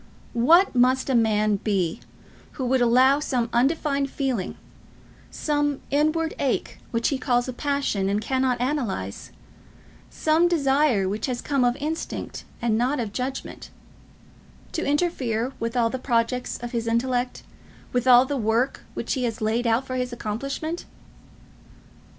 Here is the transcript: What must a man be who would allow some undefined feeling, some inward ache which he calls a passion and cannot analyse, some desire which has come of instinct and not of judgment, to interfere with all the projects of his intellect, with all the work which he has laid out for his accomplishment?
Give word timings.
What 0.33 0.73
must 0.73 1.11
a 1.11 1.13
man 1.13 1.57
be 1.57 1.99
who 2.53 2.65
would 2.65 2.81
allow 2.81 3.19
some 3.19 3.51
undefined 3.53 4.09
feeling, 4.09 4.57
some 5.29 5.79
inward 5.91 6.33
ache 6.39 6.79
which 6.89 7.09
he 7.09 7.19
calls 7.19 7.47
a 7.47 7.53
passion 7.53 8.09
and 8.09 8.19
cannot 8.19 8.59
analyse, 8.59 9.31
some 10.09 10.47
desire 10.47 11.07
which 11.07 11.27
has 11.27 11.39
come 11.39 11.63
of 11.63 11.75
instinct 11.79 12.45
and 12.63 12.79
not 12.79 12.99
of 12.99 13.13
judgment, 13.13 13.69
to 14.71 14.83
interfere 14.83 15.53
with 15.59 15.77
all 15.77 15.91
the 15.91 15.99
projects 15.99 16.57
of 16.63 16.71
his 16.71 16.87
intellect, 16.87 17.43
with 17.93 18.07
all 18.07 18.25
the 18.25 18.37
work 18.37 18.83
which 18.95 19.13
he 19.13 19.25
has 19.25 19.39
laid 19.39 19.67
out 19.67 19.85
for 19.85 19.97
his 19.97 20.11
accomplishment? 20.11 20.85